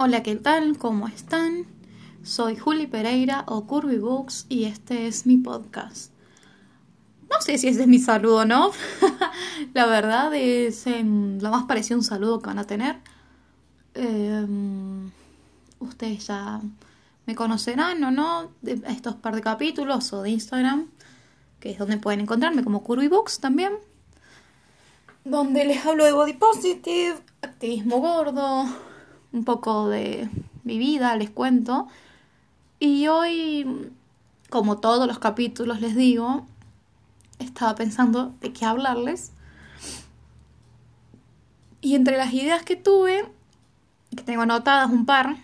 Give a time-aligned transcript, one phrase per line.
[0.00, 0.78] Hola, ¿qué tal?
[0.78, 1.66] ¿Cómo están?
[2.22, 6.12] Soy Juli Pereira o Curvy Books y este es mi podcast.
[7.28, 8.70] No sé si ese es mi saludo o no.
[9.74, 13.00] La verdad es lo más parecido a un saludo que van a tener.
[13.94, 15.10] Em,
[15.80, 16.60] ustedes ya
[17.26, 20.86] me conocerán o no de estos par de capítulos o de Instagram,
[21.58, 23.72] que es donde pueden encontrarme como Curvy Books también.
[25.24, 28.64] Donde les hablo de body positive, activismo gordo,
[29.32, 30.28] un poco de
[30.64, 31.88] mi vida, les cuento.
[32.78, 33.90] Y hoy,
[34.50, 36.46] como todos los capítulos les digo,
[37.38, 39.32] estaba pensando de qué hablarles.
[41.80, 43.24] Y entre las ideas que tuve,
[44.16, 45.36] que tengo anotadas un par,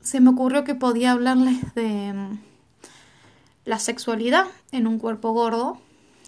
[0.00, 2.38] se me ocurrió que podía hablarles de mm,
[3.64, 5.78] la sexualidad en un cuerpo gordo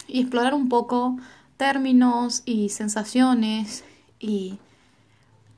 [0.06, 1.16] y explorar un poco
[1.56, 3.84] términos y sensaciones
[4.18, 4.58] y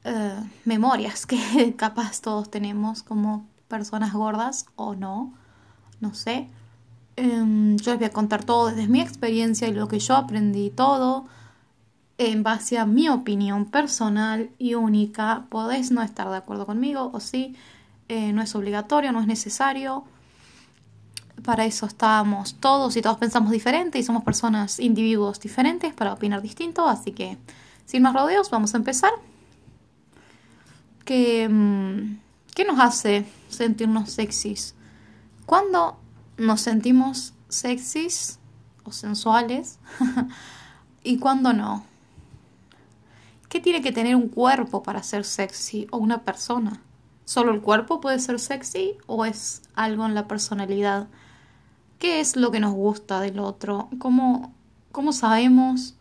[0.09, 5.35] eh, memorias que capaz todos tenemos como personas gordas o no,
[6.01, 6.49] no sé.
[7.17, 10.71] Em, yo les voy a contar todo desde mi experiencia y lo que yo aprendí
[10.71, 11.27] todo
[12.19, 15.47] en base a mi opinión personal y única.
[15.51, 17.57] Podéis no estar de acuerdo conmigo o sí,
[18.09, 20.05] eh, no es obligatorio, no es necesario.
[21.43, 26.43] Para eso estamos todos y todos pensamos diferente y somos personas, individuos diferentes para opinar
[26.43, 26.87] distinto.
[26.87, 27.39] Así que,
[27.87, 29.11] sin más rodeos, vamos a empezar
[31.07, 32.19] que, mm,
[32.55, 34.75] ¿qué nos hace sentirnos sexys?
[35.47, 35.99] Cuando
[36.37, 38.39] nos sentimos sexys
[38.85, 39.79] o sensuales
[41.03, 41.85] y cuando no.
[43.49, 46.83] ¿Qué tiene que tener un cuerpo para ser sexy o una persona?
[47.25, 51.09] ¿Solo el cuerpo puede ser sexy o es algo en la personalidad?
[51.99, 53.89] ¿Qué es lo que nos gusta del otro?
[53.99, 54.53] ¿Cómo,
[54.93, 55.96] cómo sabemos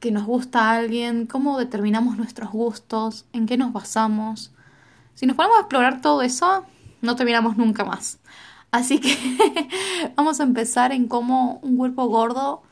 [0.00, 4.52] que nos gusta a alguien, cómo determinamos nuestros gustos, en qué nos basamos.
[5.14, 6.64] Si nos ponemos a explorar todo eso,
[7.02, 8.18] no terminamos nunca más.
[8.70, 9.16] Así que
[10.16, 12.62] vamos a empezar en cómo un cuerpo gordo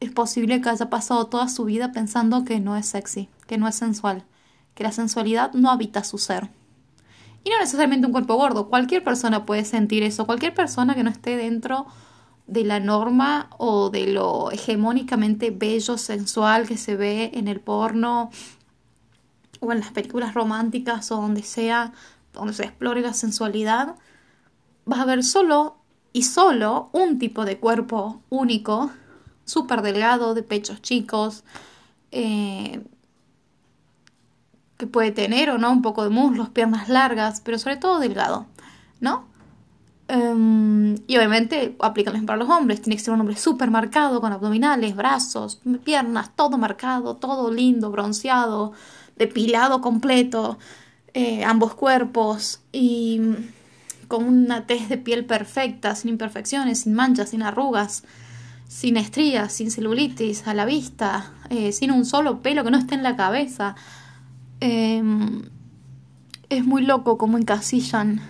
[0.00, 3.68] es posible que haya pasado toda su vida pensando que no es sexy, que no
[3.68, 4.24] es sensual,
[4.74, 6.50] que la sensualidad no habita su ser.
[7.44, 11.10] Y no necesariamente un cuerpo gordo, cualquier persona puede sentir eso, cualquier persona que no
[11.10, 11.86] esté dentro
[12.46, 18.30] de la norma o de lo hegemónicamente bello, sensual que se ve en el porno
[19.60, 21.92] o en las películas románticas o donde sea,
[22.32, 23.94] donde se explore la sensualidad,
[24.84, 25.76] vas a ver solo
[26.12, 28.90] y solo un tipo de cuerpo único,
[29.44, 31.44] súper delgado, de pechos chicos,
[32.10, 32.84] eh,
[34.76, 38.46] que puede tener o no un poco de muslos, piernas largas, pero sobre todo delgado,
[39.00, 39.31] ¿no?
[40.14, 42.82] Em, y obviamente aplican para los hombres.
[42.82, 47.90] Tiene que ser un hombre súper marcado, con abdominales, brazos, piernas, todo marcado, todo lindo,
[47.90, 48.72] bronceado,
[49.16, 50.58] depilado completo,
[51.14, 53.22] eh, ambos cuerpos y
[54.06, 58.04] con una tez de piel perfecta, sin imperfecciones, sin manchas, sin arrugas,
[58.68, 62.96] sin estrías, sin celulitis a la vista, eh, sin un solo pelo que no esté
[62.96, 63.76] en la cabeza.
[64.60, 65.44] Em,
[66.50, 68.20] es muy loco cómo encasillan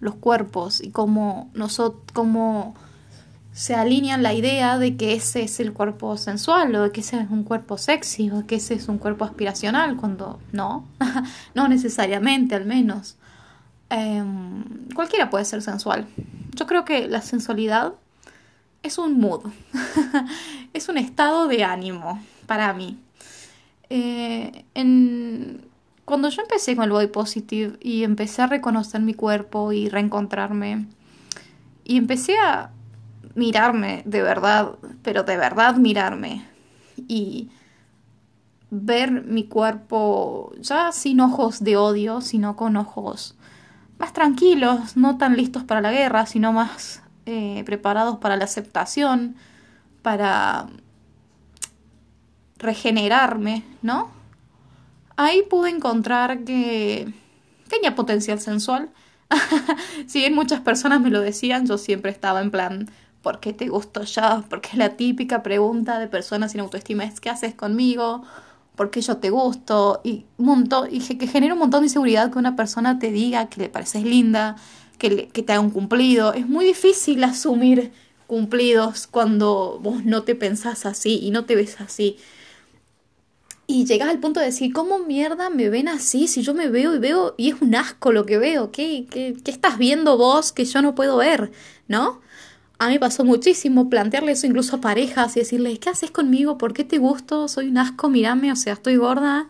[0.00, 2.74] los cuerpos y cómo, nosotros, cómo
[3.52, 7.20] se alinean la idea de que ese es el cuerpo sensual o de que ese
[7.20, 10.86] es un cuerpo sexy o de que ese es un cuerpo aspiracional, cuando no,
[11.54, 13.16] no necesariamente al menos.
[13.90, 14.62] Em,
[14.94, 16.06] cualquiera puede ser sensual.
[16.54, 17.94] Yo creo que la sensualidad
[18.84, 19.50] es un mood,
[20.72, 22.96] es un estado de ánimo para mí.
[23.90, 25.67] Eh, en,
[26.08, 30.86] cuando yo empecé con el body positive y empecé a reconocer mi cuerpo y reencontrarme
[31.84, 32.70] y empecé a
[33.34, 34.70] mirarme de verdad,
[35.02, 36.46] pero de verdad mirarme
[36.96, 37.50] y
[38.70, 43.36] ver mi cuerpo ya sin ojos de odio, sino con ojos
[43.98, 49.36] más tranquilos, no tan listos para la guerra, sino más eh, preparados para la aceptación,
[50.00, 50.68] para
[52.56, 54.17] regenerarme, ¿no?
[55.18, 57.12] Ahí pude encontrar que
[57.68, 58.88] tenía potencial sensual.
[60.06, 62.88] si bien muchas personas me lo decían, yo siempre estaba en plan,
[63.20, 64.44] ¿por qué te gusto yo?
[64.48, 68.22] Porque la típica pregunta de personas sin autoestima es, ¿qué haces conmigo?
[68.76, 70.00] ¿Por qué yo te gusto?
[70.04, 73.60] Y, montón, y que genera un montón de inseguridad que una persona te diga que
[73.60, 74.54] le pareces linda,
[74.98, 76.32] que, que te haga un cumplido.
[76.32, 77.92] Es muy difícil asumir
[78.28, 82.18] cumplidos cuando vos no te pensás así y no te ves así.
[83.68, 86.26] Y llegas al punto de decir, ¿cómo mierda me ven así?
[86.26, 88.72] Si yo me veo y veo y es un asco lo que veo.
[88.72, 91.52] ¿Qué, qué, qué estás viendo vos que yo no puedo ver?
[91.86, 92.20] ¿No?
[92.78, 96.58] A mí pasó muchísimo plantearle eso incluso a parejas y decirles, ¿qué haces conmigo?
[96.58, 97.46] ¿Por qué te gusto?
[97.46, 99.48] Soy un asco, mírame, o sea, estoy gorda.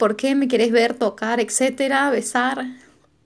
[0.00, 2.66] ¿por qué me querés ver, tocar, etcétera, besar?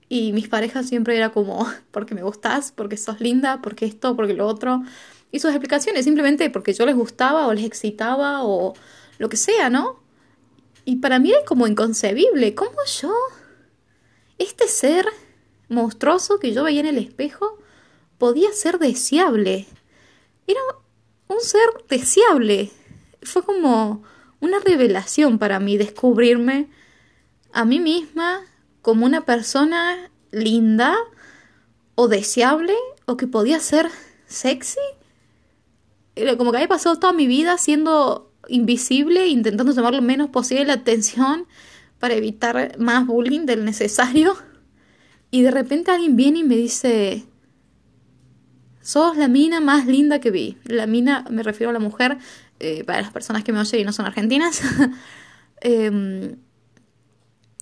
[0.09, 4.33] Y mis parejas siempre era como, porque me gustás, porque sos linda, porque esto, porque
[4.33, 4.83] lo otro.
[5.31, 8.73] Y sus explicaciones simplemente porque yo les gustaba o les excitaba o
[9.17, 9.99] lo que sea, ¿no?
[10.85, 12.53] Y para mí es como inconcebible.
[12.53, 13.13] ¿Cómo yo,
[14.37, 15.07] este ser
[15.67, 17.57] monstruoso que yo veía en el espejo,
[18.17, 19.65] podía ser deseable?
[20.47, 20.61] Era
[21.27, 22.71] un ser deseable.
[23.23, 24.03] Fue como
[24.39, 26.69] una revelación para mí descubrirme
[27.51, 28.41] a mí misma
[28.81, 30.95] como una persona linda
[31.95, 32.75] o deseable
[33.05, 33.89] o que podía ser
[34.27, 34.79] sexy.
[36.15, 40.65] Era como que había pasado toda mi vida siendo invisible, intentando tomar lo menos posible
[40.65, 41.47] la atención
[41.99, 44.35] para evitar más bullying del necesario.
[45.31, 47.25] Y de repente alguien viene y me dice,
[48.81, 50.57] sos la mina más linda que vi.
[50.65, 52.17] La mina, me refiero a la mujer,
[52.59, 54.61] eh, para las personas que me oyen y no son argentinas.
[55.61, 56.35] Em,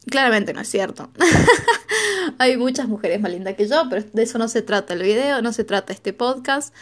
[0.09, 1.09] claramente no es cierto.
[2.38, 5.41] Hay muchas mujeres más lindas que yo, pero de eso no se trata el video,
[5.41, 6.74] no se trata este podcast.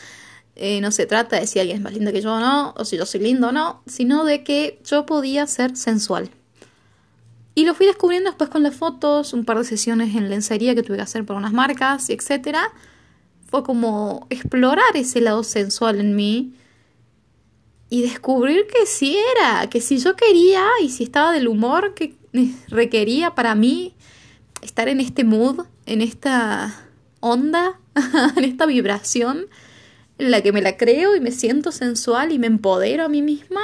[0.56, 2.86] Eh, no se trata de si alguien es más linda que yo o no, o
[2.86, 6.30] si yo soy lindo o no, sino de que yo podía ser sensual.
[7.56, 10.83] Y lo fui descubriendo después con las fotos, un par de sesiones en lencería que
[10.83, 12.71] tuve que hacer por unas marcas etcétera.
[13.50, 16.53] Fue como explorar ese lado sensual en mí
[17.89, 22.15] y descubrir que sí era, que si yo quería y si estaba del humor que
[22.69, 23.94] requería para mí
[24.62, 26.88] estar en este mood, en esta
[27.19, 27.80] onda,
[28.38, 29.48] en esta vibración
[30.26, 33.22] en la que me la creo y me siento sensual y me empodero a mí
[33.22, 33.62] misma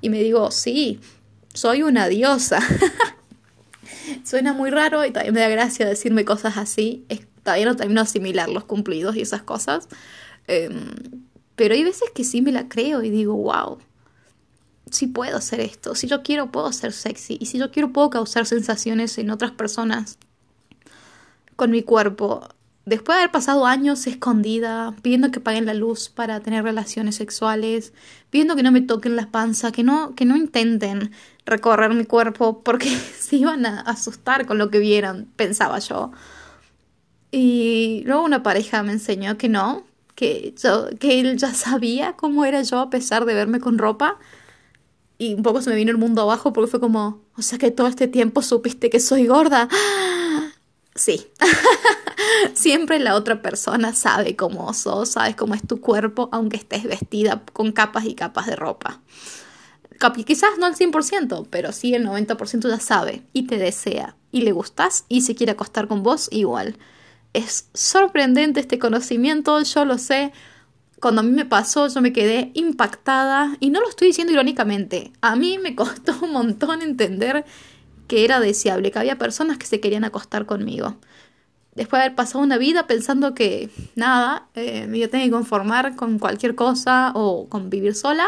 [0.00, 1.00] y me digo, sí,
[1.52, 2.60] soy una diosa.
[4.24, 7.04] Suena muy raro y también me da gracia decirme cosas así.
[7.42, 9.88] todavía no termino de asimilar los cumplidos y esas cosas.
[10.46, 10.94] Em,
[11.56, 13.78] pero hay veces que sí me la creo y digo, wow,
[14.90, 15.94] sí puedo hacer esto.
[15.94, 17.36] Si yo quiero, puedo ser sexy.
[17.40, 20.18] Y si yo quiero, puedo causar sensaciones en otras personas
[21.56, 22.48] con mi cuerpo.
[22.86, 27.92] Después de haber pasado años escondida, pidiendo que paguen la luz para tener relaciones sexuales,
[28.30, 31.10] pidiendo que no me toquen la panza, que no, que no intenten
[31.44, 32.88] recorrer mi cuerpo porque
[33.18, 36.12] se iban a asustar con lo que vieran, pensaba yo.
[37.32, 39.84] Y luego una pareja me enseñó que no,
[40.14, 44.18] que, yo, que él ya sabía cómo era yo a pesar de verme con ropa.
[45.18, 47.72] Y un poco se me vino el mundo abajo porque fue como, o sea que
[47.72, 49.68] todo este tiempo supiste que soy gorda.
[50.96, 51.28] Sí.
[52.54, 57.42] Siempre la otra persona sabe cómo sos, sabes cómo es tu cuerpo, aunque estés vestida
[57.52, 59.00] con capas y capas de ropa.
[60.26, 64.52] Quizás no al 100%, pero sí el 90% ya sabe y te desea y le
[64.52, 66.76] gustas y se quiere acostar con vos igual.
[67.32, 70.32] Es sorprendente este conocimiento, yo lo sé.
[71.00, 75.12] Cuando a mí me pasó, yo me quedé impactada y no lo estoy diciendo irónicamente.
[75.20, 77.44] A mí me costó un montón entender
[78.06, 80.96] que era deseable, que había personas que se querían acostar conmigo.
[81.74, 86.18] Después de haber pasado una vida pensando que nada, eh, me tenía que conformar con
[86.18, 88.26] cualquier cosa o con vivir sola,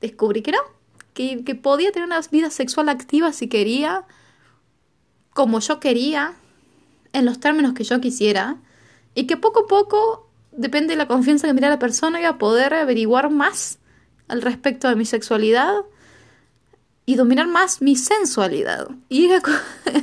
[0.00, 0.58] descubrí que no,
[1.14, 4.04] que, que podía tener una vida sexual activa si quería,
[5.32, 6.34] como yo quería,
[7.12, 8.58] en los términos que yo quisiera
[9.14, 12.38] y que poco a poco, depende de la confianza que me la persona, iba a
[12.38, 13.78] poder averiguar más
[14.28, 15.74] al respecto de mi sexualidad
[17.06, 18.88] y dominar más mi sensualidad.
[19.08, 19.28] Y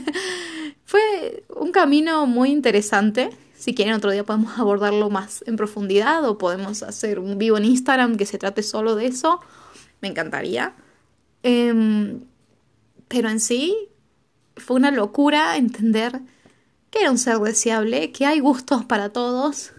[0.85, 3.29] fue un camino muy interesante.
[3.55, 7.65] Si quieren otro día podemos abordarlo más en profundidad o podemos hacer un vivo en
[7.65, 9.39] Instagram que se trate solo de eso.
[10.01, 10.75] Me encantaría.
[11.43, 12.21] Em,
[13.07, 13.75] pero en sí
[14.55, 16.21] fue una locura entender
[16.89, 19.73] que era un ser deseable, que hay gustos para todos.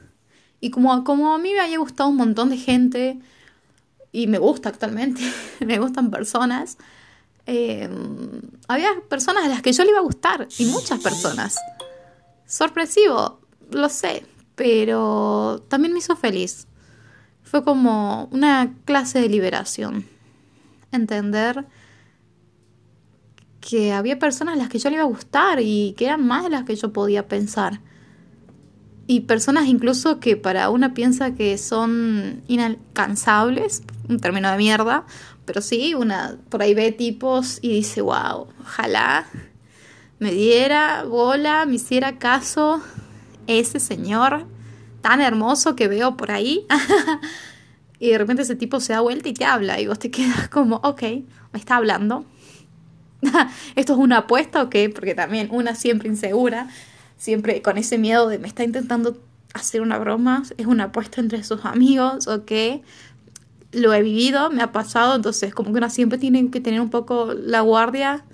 [0.61, 3.19] Y como, como a mí me había gustado un montón de gente,
[4.13, 5.23] y me gusta actualmente,
[5.65, 6.79] me gustan personas,
[7.51, 11.57] em, había personas a las que yo le iba a gustar, y muchas personas.
[12.47, 13.41] Sorpresivo,
[13.71, 16.67] lo sé, pero también me hizo feliz.
[17.43, 20.07] Fue como una clase de liberación.
[20.93, 21.65] Entender
[23.61, 26.45] que había personas a las que yo le iba a gustar y que eran más
[26.45, 27.81] de las que yo podía pensar.
[29.09, 35.05] Y personas incluso que para una piensa que son inalcanzables, un término de mierda,
[35.45, 39.27] pero sí, una por ahí ve tipos y dice, wow, ojalá
[40.21, 42.81] me diera bola, me hiciera caso
[43.47, 44.47] ese señor
[45.01, 46.67] tan hermoso que veo por ahí.
[47.99, 50.49] y de repente ese tipo se da vuelta y te habla y vos te quedas
[50.49, 51.03] como, ok,
[51.53, 52.25] me está hablando,
[53.77, 54.89] ¿Esto es una apuesta o qué?
[54.91, 56.69] Porque también una siempre insegura,
[57.19, 59.19] siempre con ese miedo de me está intentando
[59.53, 62.83] hacer una broma, es una apuesta entre sus amigos o qué.
[63.73, 66.89] Lo he vivido, me ha pasado, entonces como que una siempre tiene que tener un
[66.89, 68.25] poco la guardia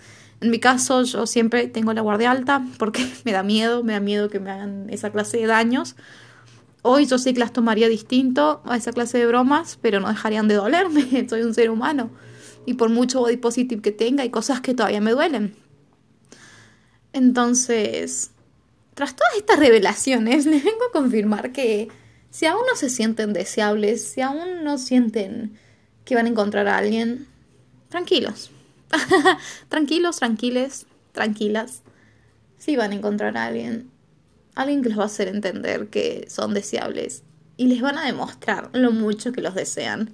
[0.40, 4.00] En mi caso, yo siempre tengo la guardia alta porque me da miedo, me da
[4.00, 5.96] miedo que me hagan esa clase de daños.
[6.82, 10.48] Hoy yo sí que las tomaría distinto a esa clase de bromas, pero no dejarían
[10.48, 11.26] de dolerme.
[11.30, 12.10] Soy un ser humano.
[12.66, 15.56] Y por mucho body positive que tenga, hay cosas que todavía me duelen.
[17.14, 18.33] Entonces,
[18.94, 21.88] tras todas estas revelaciones, les vengo a confirmar que
[22.30, 25.58] si aún no se sienten deseables, si aún no sienten
[26.04, 27.28] que van a encontrar a alguien,
[27.88, 28.50] tranquilos.
[29.68, 31.82] tranquilos, tranquiles, tranquilas.
[32.58, 33.90] Si van a encontrar a alguien.
[34.54, 37.22] Alguien que los va a hacer entender que son deseables.
[37.56, 40.12] Y les van a demostrar lo mucho que los desean.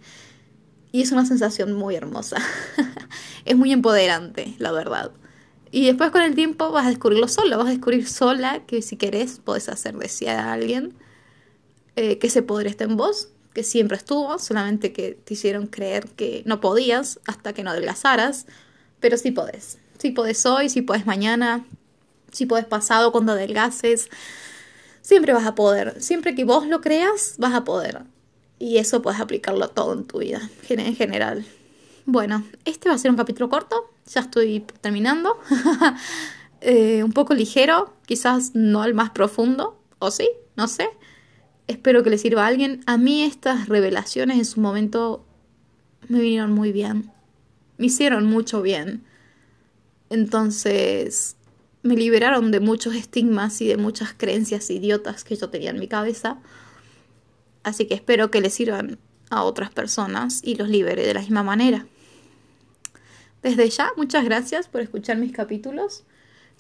[0.93, 2.37] Y es una sensación muy hermosa.
[3.45, 5.13] es muy empoderante, la verdad.
[5.71, 8.97] Y después con el tiempo vas a descubrirlo solo, vas a descubrir sola que si
[8.97, 10.95] querés podés hacer desear a alguien,
[11.97, 16.09] eh, que ese poder está en vos, que siempre estuvo, solamente que te hicieron creer
[16.09, 18.47] que no podías hasta que no adelgazaras,
[18.99, 19.79] pero sí podés.
[19.99, 21.65] Sí podés hoy, sí podés mañana,
[22.33, 24.09] sí podés pasado cuando adelgaces.
[25.03, 26.01] Siempre vas a poder.
[26.01, 28.03] Siempre que vos lo creas, vas a poder.
[28.59, 31.45] Y eso puedes aplicarlo todo en tu vida, en general.
[32.07, 35.39] Bueno, este va a ser un capítulo corto, ya estoy terminando.
[36.63, 40.91] Eh, un poco ligero, quizás no el más profundo, o sí, no sé.
[41.69, 42.83] Espero que le sirva a alguien.
[42.85, 45.25] A mí estas revelaciones en su momento
[46.09, 47.11] me vinieron muy bien.
[47.79, 49.05] Me hicieron mucho bien.
[50.11, 51.37] Entonces
[51.83, 55.89] me liberaron de muchos estigmas y de muchas creencias idiotas que yo tenía en mi
[55.89, 56.41] cabeza.
[57.63, 58.99] Así que espero que le sirvan
[59.31, 61.87] a otras personas y los libere de la misma manera.
[63.43, 66.05] Desde ya, muchas gracias por escuchar mis capítulos.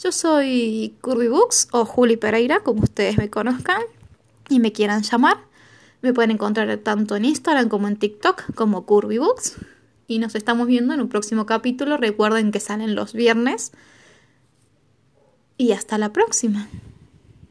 [0.02, 3.82] Yo soy Curvy Books o Juli Pereira, como ustedes me conozcan
[4.48, 5.36] y me quieran llamar.
[6.00, 9.56] Me pueden encontrar tanto en Instagram como en TikTok como Curvy Books.
[10.06, 11.98] Y nos estamos viendo en un próximo capítulo.
[11.98, 13.72] Recuerden que salen los viernes.
[15.58, 16.66] Y hasta la próxima.